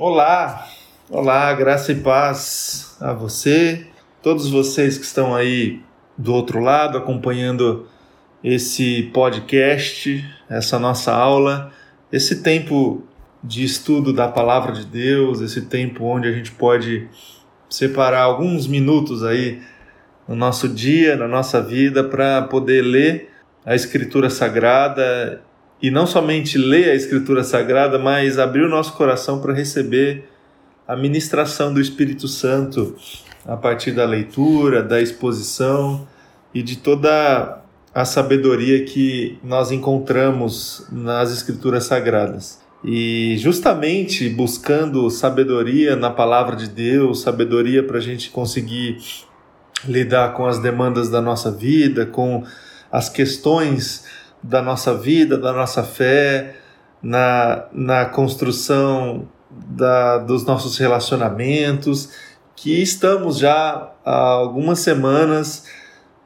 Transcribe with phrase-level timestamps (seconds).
[0.00, 0.68] Olá,
[1.10, 3.84] olá, graça e paz a você,
[4.22, 5.82] todos vocês que estão aí
[6.16, 7.88] do outro lado acompanhando
[8.44, 11.72] esse podcast, essa nossa aula,
[12.12, 13.02] esse tempo
[13.42, 17.08] de estudo da palavra de Deus, esse tempo onde a gente pode
[17.68, 19.60] separar alguns minutos aí
[20.28, 23.32] no nosso dia, na nossa vida, para poder ler
[23.66, 25.42] a Escritura Sagrada
[25.80, 30.28] e não somente ler a Escritura Sagrada, mas abrir o nosso coração para receber
[30.86, 32.96] a ministração do Espírito Santo
[33.46, 36.06] a partir da leitura, da exposição
[36.52, 37.62] e de toda
[37.94, 42.60] a sabedoria que nós encontramos nas Escrituras Sagradas.
[42.84, 48.98] E justamente buscando sabedoria na palavra de Deus, sabedoria para a gente conseguir
[49.84, 52.44] lidar com as demandas da nossa vida, com
[52.90, 54.04] as questões
[54.42, 56.54] da nossa vida, da nossa fé,
[57.02, 62.10] na, na construção da, dos nossos relacionamentos,
[62.54, 65.64] que estamos já há algumas semanas,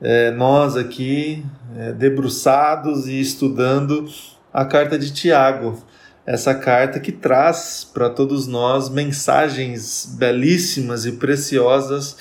[0.00, 1.44] é, nós aqui,
[1.76, 4.08] é, debruçados e estudando
[4.52, 5.82] a carta de Tiago.
[6.24, 12.16] Essa carta que traz para todos nós mensagens belíssimas e preciosas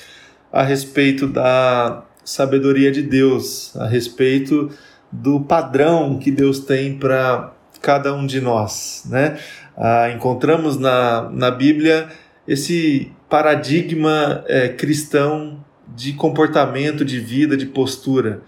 [0.51, 4.71] a respeito da sabedoria de Deus, a respeito
[5.11, 9.37] do padrão que Deus tem para cada um de nós, né?
[9.75, 12.09] Ah, encontramos na, na Bíblia
[12.47, 15.63] esse paradigma é, cristão
[15.95, 18.41] de comportamento, de vida, de postura.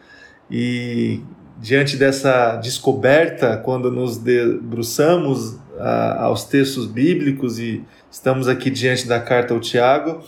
[0.50, 1.22] E
[1.60, 9.20] diante dessa descoberta, quando nos debruçamos ah, aos textos bíblicos e estamos aqui diante da
[9.20, 10.24] carta ao Tiago,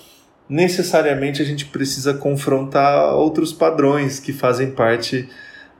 [0.49, 5.29] necessariamente a gente precisa confrontar outros padrões que fazem parte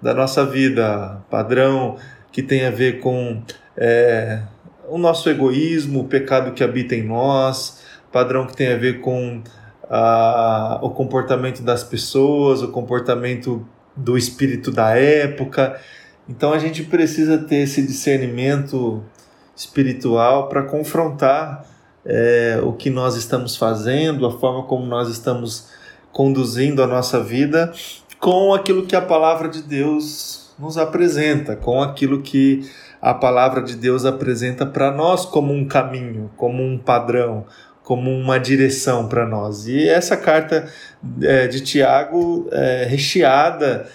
[0.02, 1.98] da nossa vida, padrão
[2.32, 3.42] que tem a ver com
[3.78, 4.42] é,
[4.90, 9.42] o nosso egoísmo, o pecado que habita em nós, padrão que tem a ver com
[9.90, 15.80] a, o comportamento das pessoas, o comportamento do espírito da época.
[16.28, 19.04] Então a gente precisa ter esse discernimento
[19.56, 21.66] espiritual para confrontar
[22.06, 25.70] é, o que nós estamos fazendo, a forma como nós estamos
[26.12, 27.72] conduzindo a nossa vida
[28.26, 32.68] com aquilo que a palavra de Deus nos apresenta, com aquilo que
[33.00, 37.46] a palavra de Deus apresenta para nós como um caminho, como um padrão,
[37.84, 39.68] como uma direção para nós.
[39.68, 40.68] E essa carta
[41.22, 43.88] é, de Tiago é recheada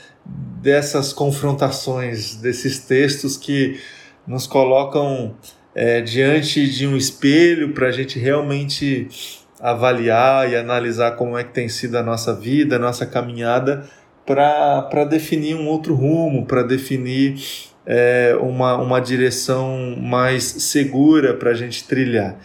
[0.63, 3.81] dessas confrontações, desses textos que
[4.25, 5.35] nos colocam
[5.75, 9.09] é, diante de um espelho para a gente realmente
[9.61, 13.91] avaliar e analisar como é que tem sido a nossa vida, a nossa caminhada
[14.27, 17.41] para definir um outro rumo, para definir
[17.87, 22.39] é, uma, uma direção mais segura para a gente trilhar.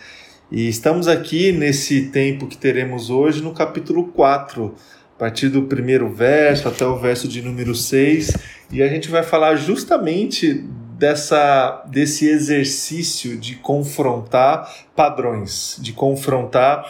[0.52, 4.74] E estamos aqui nesse tempo que teremos hoje no capítulo 4,
[5.16, 8.32] a partir do primeiro verso até o verso de número 6,
[8.72, 10.66] e a gente vai falar justamente
[10.98, 16.90] dessa desse exercício de confrontar padrões, de confrontar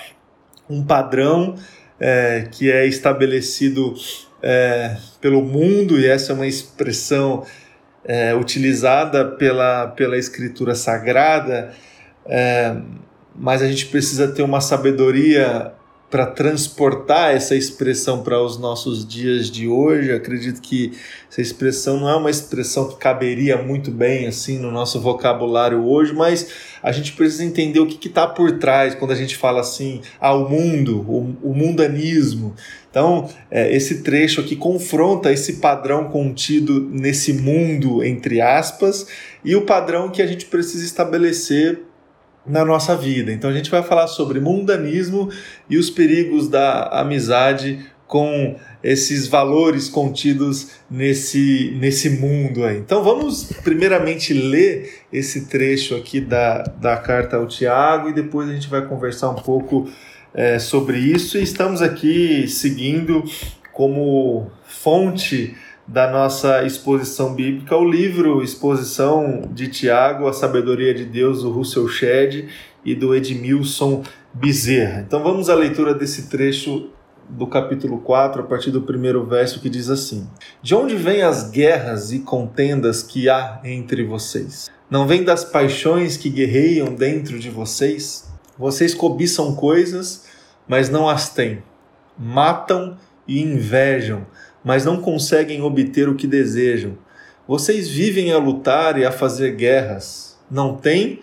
[0.69, 1.56] um padrão
[2.00, 3.94] é, que é estabelecido
[4.41, 7.46] é, pelo mundo, e essa é uma expressão
[8.03, 11.73] é, utilizada pela, pela escritura sagrada,
[12.25, 12.75] é,
[13.35, 15.73] mas a gente precisa ter uma sabedoria
[16.16, 20.14] para transportar essa expressão para os nossos dias de hoje.
[20.14, 20.94] acredito que
[21.30, 26.14] essa expressão não é uma expressão que caberia muito bem assim no nosso vocabulário hoje,
[26.14, 26.48] mas
[26.81, 30.50] a gente precisa entender o que está por trás quando a gente fala assim ao
[30.50, 32.56] mundo, o, o mundanismo.
[32.90, 39.06] Então, é, esse trecho aqui confronta esse padrão contido nesse mundo, entre aspas,
[39.44, 41.82] e o padrão que a gente precisa estabelecer
[42.46, 43.32] na nossa vida.
[43.32, 45.30] Então a gente vai falar sobre mundanismo
[45.70, 52.78] e os perigos da amizade com esses valores contidos nesse, nesse mundo aí.
[52.78, 58.54] Então vamos primeiramente ler esse trecho aqui da, da carta ao Tiago e depois a
[58.54, 59.90] gente vai conversar um pouco
[60.34, 61.38] é, sobre isso.
[61.38, 63.24] E estamos aqui seguindo
[63.74, 65.56] como fonte
[65.87, 71.87] da nossa exposição bíblica, o livro Exposição de Tiago, A Sabedoria de Deus, do Russell
[71.87, 72.49] Shedd
[72.84, 74.03] e do Edmilson
[74.34, 75.02] Bezerra.
[75.02, 76.90] Então vamos à leitura desse trecho
[77.29, 80.28] do capítulo 4, a partir do primeiro verso, que diz assim:
[80.61, 84.70] De onde vêm as guerras e contendas que há entre vocês?
[84.90, 88.31] Não vem das paixões que guerreiam dentro de vocês?
[88.58, 90.26] Vocês cobiçam coisas,
[90.67, 91.64] mas não as têm.
[92.17, 92.97] Matam
[93.28, 94.26] e invejam
[94.66, 96.97] mas não conseguem obter o que desejam.
[97.47, 100.35] Vocês vivem a lutar e a fazer guerras.
[100.50, 101.20] Não têm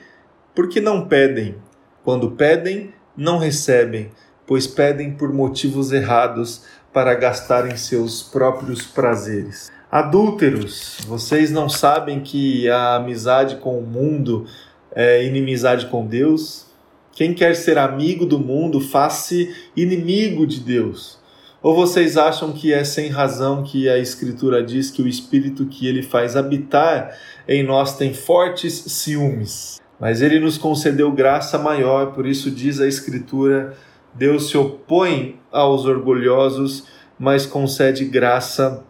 [0.54, 1.56] porque não pedem.
[2.04, 4.10] Quando pedem, não recebem,
[4.46, 6.62] pois pedem por motivos errados
[6.92, 9.72] para gastar em seus próprios prazeres.
[9.90, 14.46] Adúlteros, vocês não sabem que a amizade com o mundo
[14.94, 16.66] é inimizade com Deus?
[17.12, 21.21] Quem quer ser amigo do mundo, faz-se inimigo de Deus.
[21.62, 25.86] Ou vocês acham que é sem razão que a Escritura diz que o Espírito que
[25.86, 27.16] ele faz habitar
[27.46, 29.80] em nós tem fortes ciúmes?
[30.00, 33.74] Mas ele nos concedeu graça maior, por isso diz a Escritura:
[34.12, 36.84] Deus se opõe aos orgulhosos,
[37.16, 38.82] mas concede graça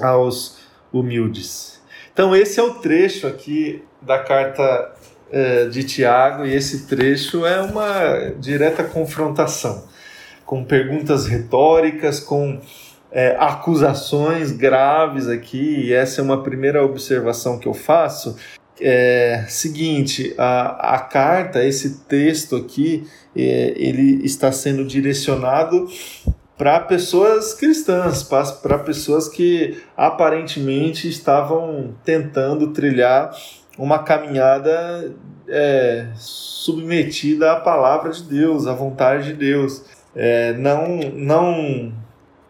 [0.00, 0.58] aos
[0.92, 1.80] humildes.
[2.12, 4.92] Então, esse é o trecho aqui da carta
[5.30, 9.84] é, de Tiago, e esse trecho é uma direta confrontação,
[10.50, 12.58] com perguntas retóricas, com
[13.12, 18.34] é, acusações graves aqui, e essa é uma primeira observação que eu faço.
[18.80, 23.06] É seguinte, a, a carta, esse texto aqui,
[23.36, 25.88] é, ele está sendo direcionado
[26.58, 33.30] para pessoas cristãs, para pessoas que aparentemente estavam tentando trilhar
[33.78, 35.14] uma caminhada
[35.48, 39.99] é, submetida à palavra de Deus, à vontade de Deus.
[40.14, 41.92] É, não, não,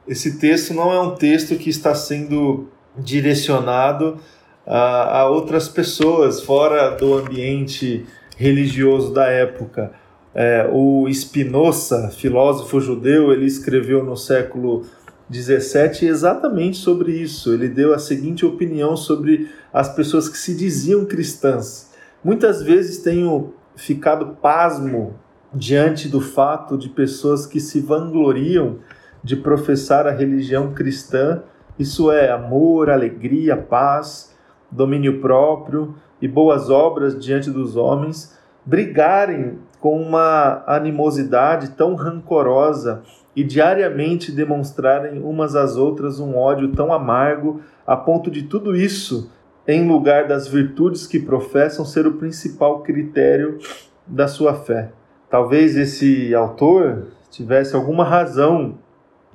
[0.08, 4.18] esse texto não é um texto que está sendo direcionado
[4.66, 9.92] a, a outras pessoas fora do ambiente religioso da época.
[10.34, 14.86] É, o Spinoza, filósofo judeu, ele escreveu no século
[15.28, 17.52] 17 exatamente sobre isso.
[17.52, 21.90] Ele deu a seguinte opinião sobre as pessoas que se diziam cristãs.
[22.22, 25.14] Muitas vezes tenho ficado pasmo
[25.52, 28.78] diante do fato de pessoas que se vangloriam
[29.22, 31.42] de professar a religião cristã,
[31.78, 34.34] isso é amor, alegria, paz,
[34.70, 43.02] domínio próprio e boas obras diante dos homens, brigarem com uma animosidade tão rancorosa
[43.34, 49.30] e diariamente demonstrarem umas às outras um ódio tão amargo, a ponto de tudo isso,
[49.66, 53.58] em lugar das virtudes que professam, ser o principal critério
[54.06, 54.92] da sua fé.
[55.30, 58.74] Talvez esse autor tivesse alguma razão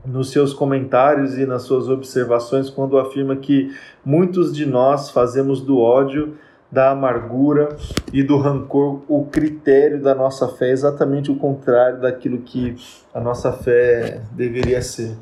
[0.05, 5.79] nos seus comentários e nas suas observações quando afirma que muitos de nós fazemos do
[5.79, 6.37] ódio
[6.69, 7.77] da amargura
[8.11, 12.75] e do rancor o critério da nossa fé, exatamente o contrário daquilo que
[13.13, 15.15] a nossa fé deveria ser.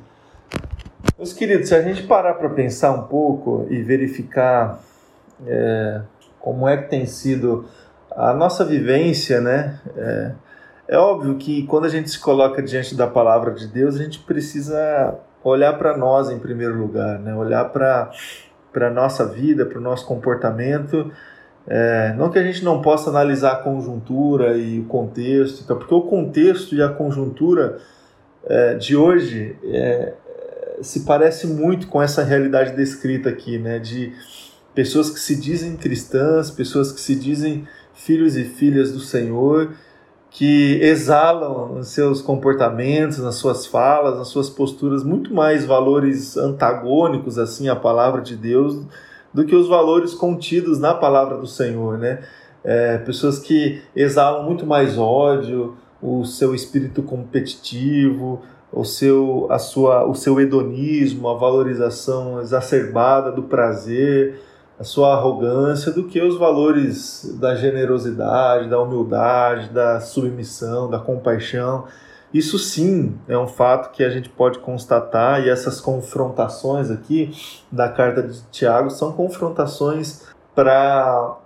[1.15, 4.81] Meus queridos, se a gente parar para pensar um pouco e verificar
[5.45, 6.01] é,
[6.39, 7.65] como é que tem sido
[8.09, 9.79] a nossa vivência, né?
[9.95, 10.31] É,
[10.88, 14.19] é óbvio que quando a gente se coloca diante da palavra de Deus, a gente
[14.19, 17.35] precisa olhar para nós em primeiro lugar, né?
[17.35, 18.12] Olhar para
[18.71, 21.12] para nossa vida, para o nosso comportamento
[21.65, 26.01] é, não que a gente não possa analisar a conjuntura e o contexto, porque o
[26.01, 27.80] contexto e a conjuntura
[28.45, 30.13] é, de hoje é,
[30.81, 33.80] se parece muito com essa realidade descrita aqui, né?
[33.80, 34.12] De
[34.75, 39.71] pessoas que se dizem cristãs, pessoas que se dizem filhos e filhas do Senhor,
[40.33, 47.38] que exalam nos seus comportamentos, nas suas falas, nas suas posturas muito mais valores antagônicos
[47.38, 48.83] assim à palavra de Deus
[49.31, 52.19] do que os valores contidos na palavra do Senhor, né?
[52.63, 60.04] É, pessoas que exalam muito mais ódio, o seu espírito competitivo, o seu, a sua,
[60.06, 64.40] o seu hedonismo, a valorização exacerbada do prazer,
[64.83, 71.85] a sua arrogância, do que os valores da generosidade, da humildade, da submissão, da compaixão.
[72.33, 77.31] Isso sim é um fato que a gente pode constatar, e essas confrontações aqui
[77.71, 80.23] da carta de Tiago são confrontações
[80.54, 81.37] para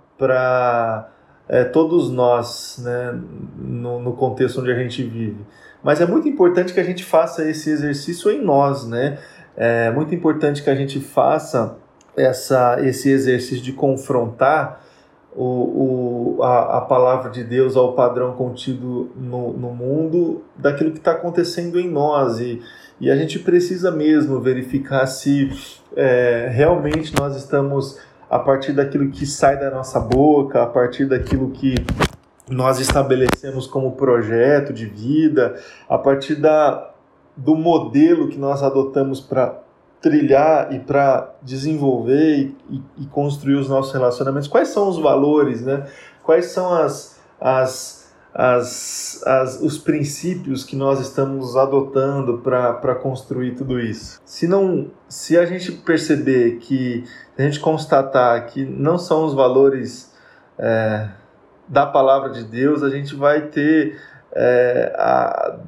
[1.48, 3.16] é, todos nós, né,
[3.56, 5.46] no, no contexto onde a gente vive.
[5.80, 9.16] Mas é muito importante que a gente faça esse exercício em nós, né?
[9.56, 11.76] É muito importante que a gente faça
[12.18, 14.84] essa, esse exercício de confrontar
[15.34, 20.98] o, o, a, a, palavra de Deus ao padrão contido no, no mundo daquilo que
[20.98, 22.40] está acontecendo em nós.
[22.40, 22.60] E,
[23.00, 25.50] e a gente precisa mesmo verificar se
[25.96, 27.98] é, realmente nós estamos,
[28.28, 31.74] a partir daquilo que sai da nossa boca, a partir daquilo que
[32.50, 35.54] nós estabelecemos como projeto de vida,
[35.88, 36.90] a partir da,
[37.36, 39.67] do modelo que nós adotamos para
[40.00, 45.86] trilhar e para desenvolver e, e, construir os nossos relacionamentos, quais são os valores, né?
[46.22, 53.80] Quais são as, as, as, as os princípios que nós estamos adotando para construir tudo
[53.80, 54.20] isso?
[54.24, 57.04] Se não, se a gente perceber que,
[57.36, 60.14] a gente constatar que não são os valores
[60.58, 61.08] é,
[61.66, 63.98] da palavra de Deus, a gente vai ter,
[64.32, 65.58] é, a,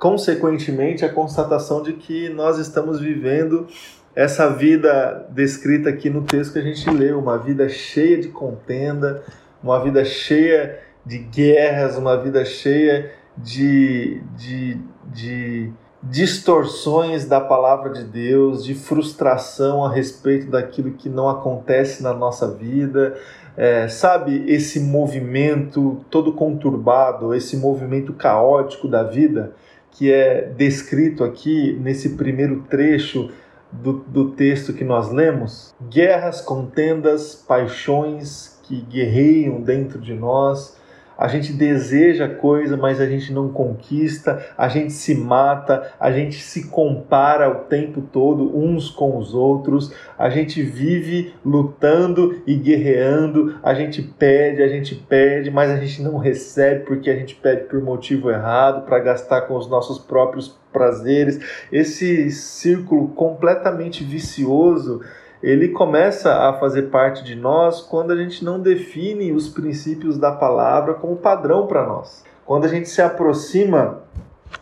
[0.00, 3.68] consequentemente, a constatação de que nós estamos vivendo
[4.16, 9.22] essa vida descrita aqui no texto que a gente leu, uma vida cheia de contenda,
[9.62, 15.70] uma vida cheia de guerras, uma vida cheia de, de, de
[16.02, 22.50] distorções da palavra de Deus, de frustração a respeito daquilo que não acontece na nossa
[22.50, 23.16] vida.
[23.54, 29.52] É, sabe, esse movimento todo conturbado, esse movimento caótico da vida
[30.00, 33.30] que é descrito aqui nesse primeiro trecho
[33.70, 35.74] do, do texto que nós lemos?
[35.90, 40.79] Guerras, contendas, paixões que guerreiam dentro de nós
[41.20, 46.36] a gente deseja coisa, mas a gente não conquista, a gente se mata, a gente
[46.36, 53.54] se compara o tempo todo uns com os outros, a gente vive lutando e guerreando,
[53.62, 57.64] a gente pede, a gente pede, mas a gente não recebe porque a gente pede
[57.64, 61.38] por motivo errado, para gastar com os nossos próprios prazeres.
[61.70, 65.02] Esse círculo completamente vicioso
[65.42, 70.32] ele começa a fazer parte de nós quando a gente não define os princípios da
[70.32, 72.24] palavra como padrão para nós.
[72.44, 74.02] Quando a gente se aproxima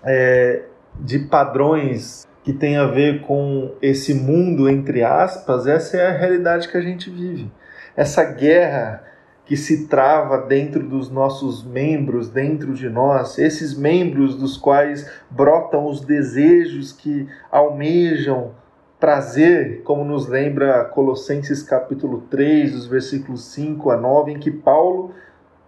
[0.04, 0.62] é,
[1.00, 6.68] de padrões que tem a ver com esse mundo, entre aspas, essa é a realidade
[6.68, 7.50] que a gente vive.
[7.96, 9.02] Essa guerra
[9.44, 15.86] que se trava dentro dos nossos membros, dentro de nós, esses membros dos quais brotam
[15.86, 18.52] os desejos que almejam
[19.00, 25.12] prazer, como nos lembra Colossenses capítulo 3, dos versículos 5 a 9, em que Paulo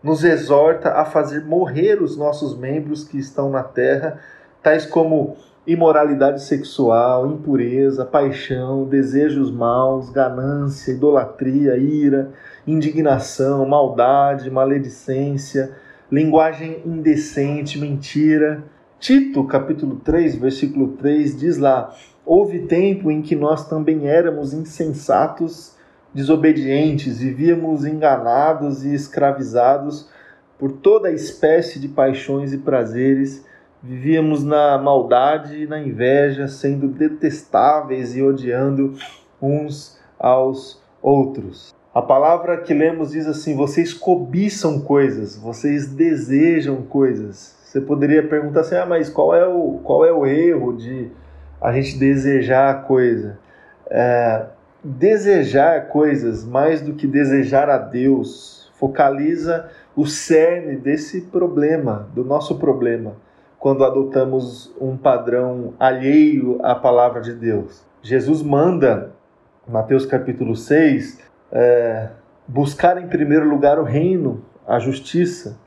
[0.02, 4.18] nos exorta a fazer morrer os nossos membros que estão na terra,
[4.62, 12.32] tais como imoralidade sexual, impureza, paixão, desejos maus, ganância, idolatria, ira,
[12.66, 15.70] indignação, maldade, maledicência,
[16.10, 18.64] linguagem indecente, mentira.
[18.98, 21.94] Tito, capítulo 3, versículo 3 diz lá:
[22.32, 25.74] Houve tempo em que nós também éramos insensatos,
[26.14, 30.08] desobedientes, vivíamos enganados e escravizados
[30.56, 33.44] por toda espécie de paixões e prazeres,
[33.82, 38.94] vivíamos na maldade e na inveja, sendo detestáveis e odiando
[39.42, 41.74] uns aos outros.
[41.92, 47.56] A palavra que lemos diz assim: vocês cobiçam coisas, vocês desejam coisas.
[47.64, 51.10] Você poderia perguntar assim: ah, mas qual é o, qual é o erro de
[51.60, 53.38] a gente desejar a coisa.
[53.88, 54.46] É,
[54.82, 62.58] desejar coisas mais do que desejar a Deus focaliza o cerne desse problema, do nosso
[62.58, 63.16] problema,
[63.58, 67.84] quando adotamos um padrão alheio à palavra de Deus.
[68.02, 69.12] Jesus manda,
[69.68, 71.20] Mateus capítulo 6,
[71.52, 72.08] é,
[72.48, 75.58] buscar em primeiro lugar o reino, a justiça,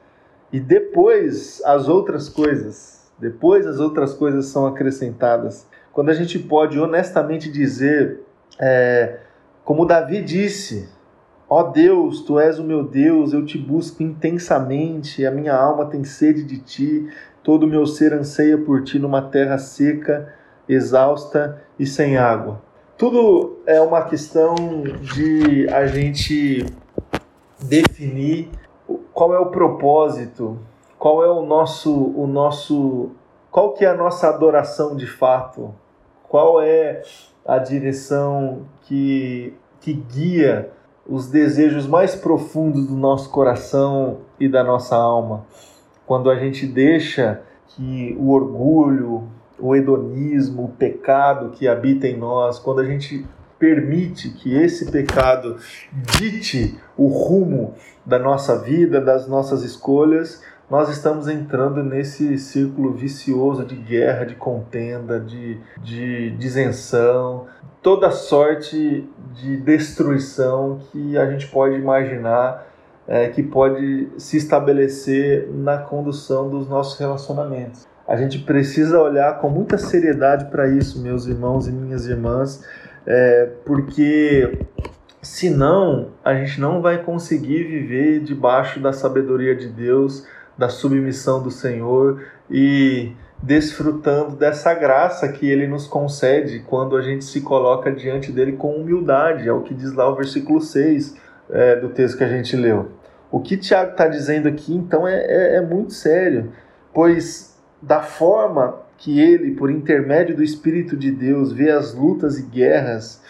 [0.51, 3.11] e depois as outras coisas.
[3.19, 8.21] Depois as outras coisas são acrescentadas quando a gente pode honestamente dizer,
[8.59, 9.19] é,
[9.63, 10.89] como Davi disse:
[11.47, 15.85] Ó oh Deus, tu és o meu Deus, eu te busco intensamente, a minha alma
[15.85, 17.07] tem sede de ti,
[17.43, 20.33] todo o meu ser anseia por ti numa terra seca,
[20.67, 22.59] exausta e sem água.
[22.97, 24.55] Tudo é uma questão
[25.01, 26.65] de a gente
[27.61, 28.49] definir
[29.13, 30.57] qual é o propósito,
[30.97, 33.11] qual é o nosso, o nosso,
[33.51, 35.73] qual que é a nossa adoração de fato,
[36.33, 37.03] qual é
[37.45, 40.71] a direção que, que guia
[41.07, 45.45] os desejos mais profundos do nosso coração e da nossa alma.
[46.07, 52.57] Quando a gente deixa que o orgulho, o hedonismo, o pecado que habita em nós,
[52.57, 53.27] quando a gente
[53.59, 55.57] permite que esse pecado
[56.17, 63.65] dite o rumo da nossa vida, das nossas escolhas, nós estamos entrando nesse círculo vicioso
[63.65, 67.45] de guerra, de contenda, de, de disenção,
[67.81, 72.67] toda sorte de destruição que a gente pode imaginar
[73.07, 77.85] é, que pode se estabelecer na condução dos nossos relacionamentos.
[78.07, 82.63] A gente precisa olhar com muita seriedade para isso, meus irmãos e minhas irmãs,
[83.05, 84.59] é, porque
[85.21, 90.25] senão a gente não vai conseguir viver debaixo da sabedoria de Deus
[90.57, 97.25] da submissão do Senhor e desfrutando dessa graça que ele nos concede quando a gente
[97.25, 101.17] se coloca diante dele com humildade, é o que diz lá o versículo 6
[101.49, 102.91] é, do texto que a gente leu.
[103.29, 106.51] O que Tiago está dizendo aqui, então, é, é, é muito sério,
[106.93, 112.43] pois da forma que ele, por intermédio do Espírito de Deus, vê as lutas e
[112.43, 113.21] guerras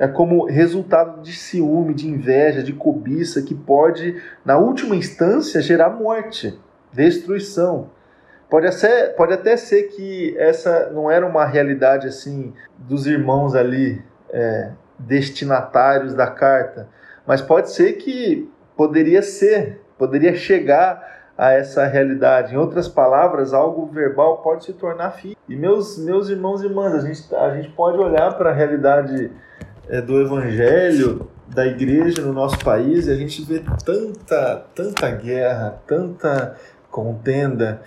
[0.00, 5.90] é como resultado de ciúme, de inveja, de cobiça, que pode, na última instância, gerar
[5.90, 6.58] morte,
[6.92, 7.90] destruição.
[8.48, 14.02] Pode até, pode até ser que essa não era uma realidade assim dos irmãos ali
[14.30, 16.88] é, destinatários da carta,
[17.26, 22.54] mas pode ser que poderia ser, poderia chegar a essa realidade.
[22.54, 25.40] Em outras palavras, algo verbal pode se tornar físico.
[25.48, 29.30] E meus, meus irmãos e irmãs, a gente, a gente pode olhar para a realidade
[29.88, 35.80] é, do evangelho, da igreja no nosso país e a gente vê tanta, tanta guerra,
[35.86, 36.56] tanta
[36.90, 37.82] contenda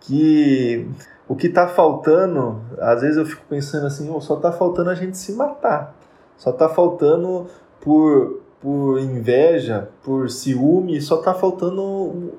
[0.00, 0.88] que
[1.28, 4.94] o que está faltando, às vezes eu fico pensando assim, oh, só está faltando a
[4.94, 5.94] gente se matar,
[6.36, 7.46] só está faltando
[7.80, 12.32] por, por inveja, por ciúme, só está faltando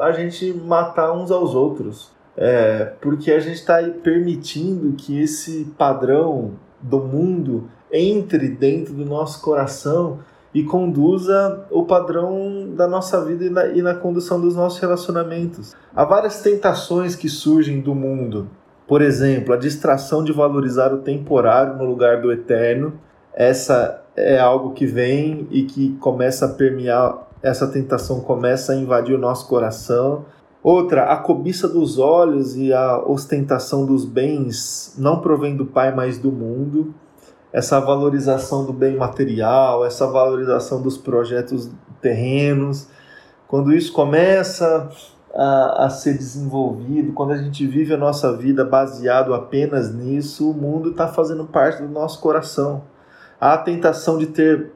[0.00, 2.10] a gente matar uns aos outros.
[2.34, 9.42] É, porque a gente está permitindo que esse padrão do mundo entre dentro do nosso
[9.42, 10.20] coração
[10.54, 15.74] e conduza o padrão da nossa vida e na, e na condução dos nossos relacionamentos.
[15.94, 18.48] Há várias tentações que surgem do mundo.
[18.86, 22.92] Por exemplo, a distração de valorizar o temporário no lugar do eterno.
[23.32, 29.14] Essa é algo que vem e que começa a permear, essa tentação começa a invadir
[29.14, 30.26] o nosso coração.
[30.62, 36.18] Outra, a cobiça dos olhos e a ostentação dos bens não provém do Pai, mas
[36.18, 36.94] do mundo
[37.52, 42.88] essa valorização do bem material, essa valorização dos projetos terrenos.
[43.46, 44.88] Quando isso começa
[45.34, 50.54] a, a, ser desenvolvido, quando a gente vive a nossa vida baseado apenas nisso, o
[50.54, 52.84] mundo está fazendo parte do nosso coração.
[53.40, 54.72] Há a tentação de ter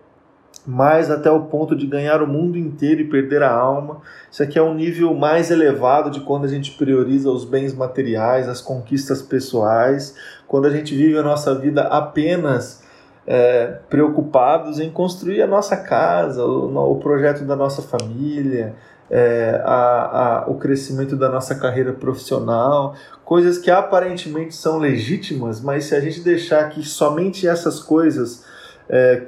[0.66, 4.00] mais até o ponto de ganhar o mundo inteiro e perder a alma.
[4.30, 8.48] Isso aqui é um nível mais elevado de quando a gente prioriza os bens materiais,
[8.48, 12.84] as conquistas pessoais, quando a gente vive a nossa vida apenas
[13.26, 18.74] é, preocupados em construir a nossa casa, o, o projeto da nossa família,
[19.10, 25.86] é, a, a, o crescimento da nossa carreira profissional, coisas que aparentemente são legítimas, mas
[25.86, 28.44] se a gente deixar que somente essas coisas
[28.88, 29.24] é,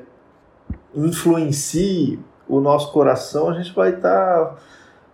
[0.95, 4.57] influencie o nosso coração, a gente vai estar tá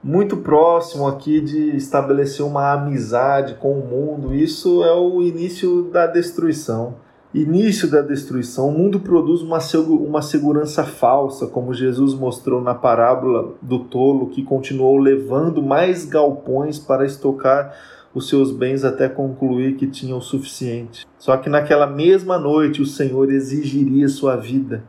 [0.04, 4.34] muito próximo aqui de estabelecer uma amizade com o mundo.
[4.34, 6.96] Isso é o início da destruição.
[7.32, 8.68] Início da destruição.
[8.68, 9.58] O mundo produz uma,
[10.06, 16.78] uma segurança falsa, como Jesus mostrou na parábola do tolo, que continuou levando mais galpões
[16.78, 17.74] para estocar
[18.14, 21.06] os seus bens até concluir que tinha o suficiente.
[21.18, 24.84] Só que naquela mesma noite o Senhor exigiria sua vida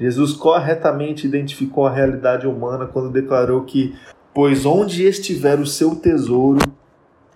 [0.00, 3.94] Jesus corretamente identificou a realidade humana quando declarou que,
[4.32, 6.60] pois onde estiver o seu tesouro,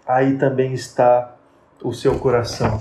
[0.06, 1.36] aí também está
[1.82, 2.80] o seu coração.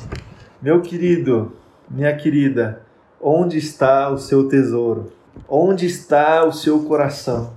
[0.62, 1.54] Meu querido,
[1.90, 2.84] minha querida,
[3.20, 5.12] onde está o seu tesouro?
[5.50, 7.54] Onde está o seu coração?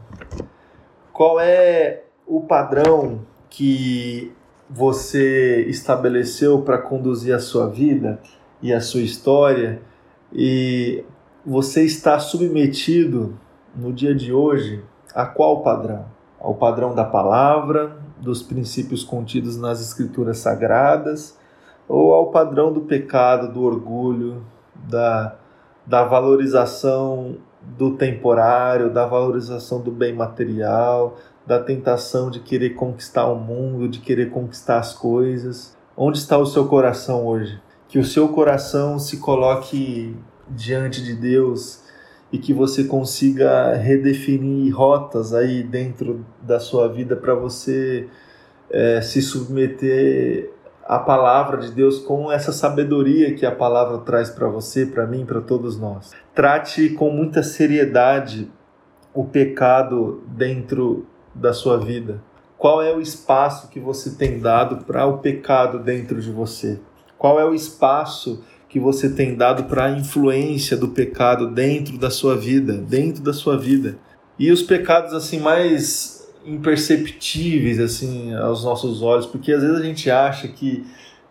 [1.13, 4.33] Qual é o padrão que
[4.69, 8.21] você estabeleceu para conduzir a sua vida
[8.63, 9.81] e a sua história?
[10.33, 11.05] E
[11.45, 13.39] você está submetido
[13.75, 14.83] no dia de hoje
[15.15, 16.16] a qual padrão?
[16.47, 21.37] Ao padrão da palavra, dos princípios contidos nas escrituras sagradas,
[21.89, 24.45] ou ao padrão do pecado, do orgulho,
[24.89, 25.35] da,
[25.85, 33.35] da valorização do temporário, da valorização do bem material, da tentação de querer conquistar o
[33.35, 35.77] mundo, de querer conquistar as coisas.
[35.97, 37.61] Onde está o seu coração hoje?
[37.89, 40.17] Que o seu coração se coloque
[40.49, 41.83] diante de Deus
[42.33, 48.09] e que você consiga redefinir rotas aí dentro da sua vida para você
[48.71, 50.51] é, se submeter
[50.85, 55.25] à palavra de Deus com essa sabedoria que a palavra traz para você, para mim,
[55.25, 56.13] para todos nós.
[56.35, 58.51] Trate com muita seriedade
[59.15, 62.23] o pecado dentro da sua vida.
[62.59, 66.79] Qual é o espaço que você tem dado para o pecado dentro de você?
[67.19, 72.11] Qual é o espaço que você tem dado para a influência do pecado dentro da
[72.11, 73.97] sua vida, dentro da sua vida.
[74.39, 80.11] E os pecados assim mais imperceptíveis assim aos nossos olhos, porque às vezes a gente
[80.11, 80.85] acha que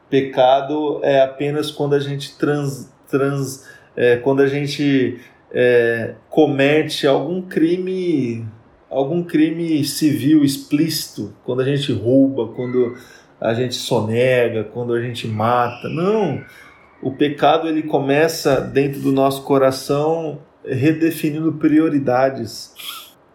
[0.10, 5.20] pecado é apenas quando a gente trans, trans é, quando a gente
[5.52, 8.46] é, comete algum crime
[8.90, 12.96] algum crime civil explícito, quando a gente rouba, quando
[13.42, 15.90] a gente sonega, quando a gente mata.
[15.90, 16.42] Não,
[17.02, 22.74] o pecado ele começa dentro do nosso coração redefinindo prioridades,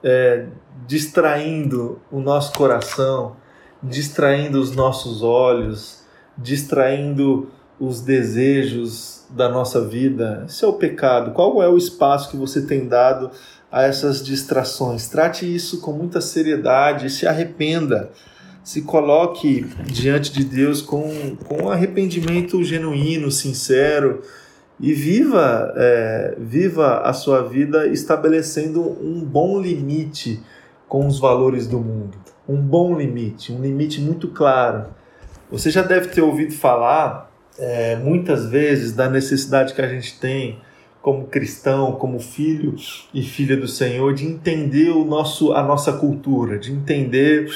[0.02, 0.46] é,
[0.86, 3.36] distraindo o nosso coração,
[3.82, 6.02] distraindo os nossos olhos,
[6.36, 10.44] distraindo os desejos da nossa vida.
[10.46, 11.32] Esse é o pecado.
[11.32, 13.30] Qual é o espaço que você tem dado
[13.70, 15.08] a essas distrações?
[15.08, 18.10] Trate isso com muita seriedade, se arrependa.
[18.62, 24.22] Se coloque diante de Deus com, com um arrependimento genuíno, sincero
[24.78, 30.40] e viva, é, viva a sua vida estabelecendo um bom limite
[30.88, 32.18] com os valores do mundo.
[32.48, 34.86] Um bom limite, um limite muito claro.
[35.50, 40.58] Você já deve ter ouvido falar é, muitas vezes da necessidade que a gente tem
[41.02, 42.74] como cristão, como filho
[43.12, 47.48] e filha do Senhor, de entender o nosso, a nossa cultura, de entender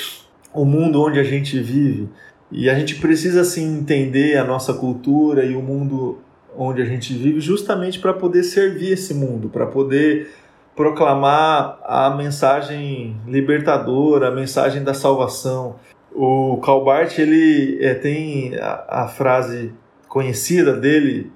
[0.54, 2.08] o mundo onde a gente vive.
[2.50, 6.18] E a gente precisa sim entender a nossa cultura e o mundo
[6.56, 10.30] onde a gente vive justamente para poder servir esse mundo, para poder
[10.76, 15.76] proclamar a mensagem libertadora, a mensagem da salvação.
[16.12, 19.72] O Calbart ele é, tem a, a, frase
[20.08, 21.32] conhecida dele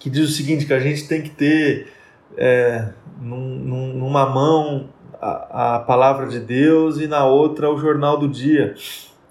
[0.00, 1.88] que diz o seguinte que a gente tem que ter
[2.36, 2.88] é,
[3.20, 4.88] num, numa mão
[5.20, 8.74] a, a palavra de Deus e na outra o jornal do dia,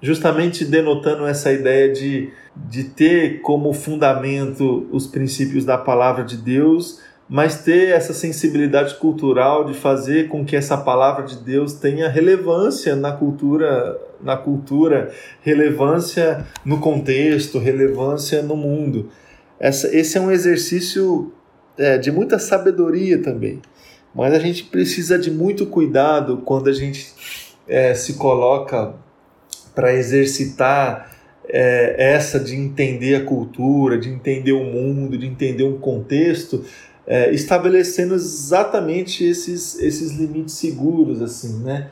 [0.02, 7.00] justamente denotando essa ideia de, de ter como fundamento os princípios da palavra de Deus
[7.28, 12.96] mas ter essa sensibilidade cultural de fazer com que essa palavra de Deus tenha relevância
[12.96, 19.10] na cultura, na cultura, relevância no contexto, relevância no mundo.
[19.60, 21.34] Essa, esse é um exercício
[21.78, 23.60] é, de muita sabedoria também,
[24.16, 27.14] mas a gente precisa de muito cuidado quando a gente
[27.68, 28.96] é, se coloca
[29.76, 31.14] para exercitar
[31.50, 36.64] é, essa de entender a cultura, de entender o mundo, de entender um contexto,
[37.06, 41.90] é, estabelecendo exatamente esses, esses limites seguros, assim, né?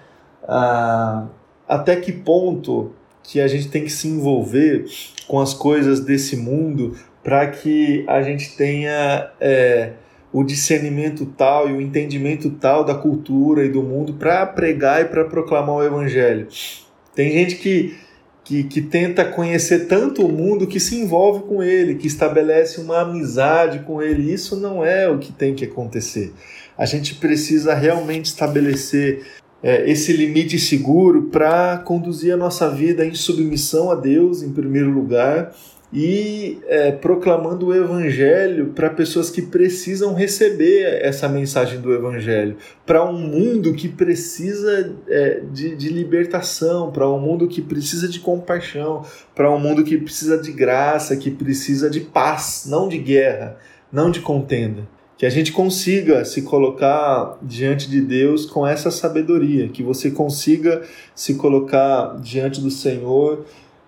[0.48, 1.28] Ah,
[1.68, 4.86] até que ponto que a gente tem que se envolver
[5.28, 9.94] com as coisas desse mundo para que a gente tenha é,
[10.34, 15.06] o discernimento tal e o entendimento tal da cultura e do mundo para pregar e
[15.06, 16.48] para proclamar o evangelho.
[17.16, 17.96] Tem gente que
[18.44, 23.02] que, que tenta conhecer tanto o mundo que se envolve com ele, que estabelece uma
[23.02, 24.32] amizade com ele.
[24.32, 26.34] Isso não é o que tem que acontecer.
[26.78, 29.26] A gente precisa realmente estabelecer
[29.62, 34.90] é, esse limite seguro para conduzir a nossa vida em submissão a Deus, em primeiro
[34.90, 35.56] lugar,
[35.94, 43.08] e é, proclamando o Evangelho para pessoas que precisam receber essa mensagem do Evangelho, para
[43.08, 49.06] um mundo que precisa é, de, de libertação, para um mundo que precisa de compaixão,
[49.36, 53.58] para um mundo que precisa de graça, que precisa de paz, não de guerra,
[53.92, 54.88] não de contenda.
[55.16, 60.82] Que a gente consiga se colocar diante de Deus com essa sabedoria, que você consiga
[61.14, 63.46] se colocar diante do Senhor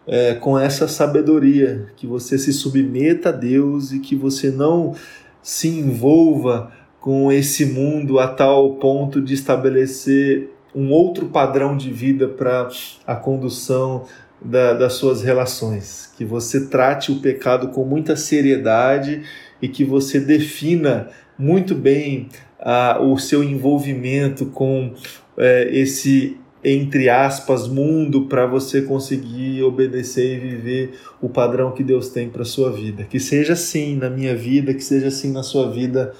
[0.07, 4.95] é, com essa sabedoria, que você se submeta a Deus e que você não
[5.41, 12.27] se envolva com esse mundo a tal ponto de estabelecer um outro padrão de vida
[12.27, 12.67] para
[13.05, 14.05] a condução
[14.41, 16.11] da, das suas relações.
[16.17, 19.23] Que você trate o pecado com muita seriedade
[19.61, 24.93] e que você defina muito bem ah, o seu envolvimento com
[25.37, 32.09] é, esse entre aspas, mundo para você conseguir obedecer e viver o padrão que Deus
[32.09, 33.03] tem para sua vida.
[33.03, 36.13] Que seja assim na minha vida, que seja assim na sua vida,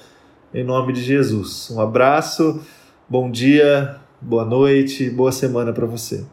[0.54, 1.68] em nome de Jesus.
[1.72, 2.60] Um abraço,
[3.08, 6.24] bom dia, boa noite, boa semana para você.